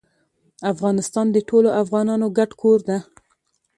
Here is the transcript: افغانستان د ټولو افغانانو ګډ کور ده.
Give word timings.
افغانستان 0.73 1.25
د 1.31 1.37
ټولو 1.49 1.69
افغانانو 1.83 2.27
ګډ 2.37 2.51
کور 2.61 2.79
ده. 2.89 2.97